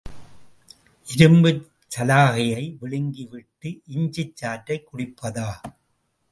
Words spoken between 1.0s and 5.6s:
இரும்புச் சலாகையை விழுங்கிவிட்டு இஞ்சிச் சாற்றைக் குடிப்பதா?